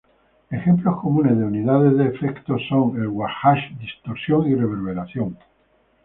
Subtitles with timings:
[0.49, 5.37] Ejemplos comunes de unidades de efectos son el wah-wah, distorsión y reverberación.